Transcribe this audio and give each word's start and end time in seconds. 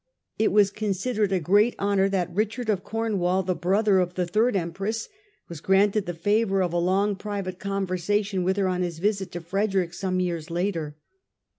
It 0.39 0.51
was 0.51 0.71
considered 0.71 1.31
a 1.31 1.39
great 1.39 1.75
honour 1.77 2.09
that 2.09 2.33
Richard 2.33 2.71
of 2.71 2.83
Corn 2.83 3.19
wall, 3.19 3.43
the 3.43 3.53
brother 3.53 3.99
of 3.99 4.15
the 4.15 4.25
third 4.25 4.55
Empress, 4.55 5.07
was 5.47 5.61
granted 5.61 6.07
the 6.07 6.15
favour 6.15 6.63
of 6.63 6.73
a 6.73 6.79
long 6.79 7.15
private 7.15 7.59
conversation 7.59 8.41
with 8.43 8.57
her 8.57 8.67
on 8.67 8.81
his 8.81 8.97
visit 8.97 9.31
to 9.33 9.41
Frederick 9.41 9.93
some 9.93 10.19
years 10.19 10.49
later. 10.49 10.95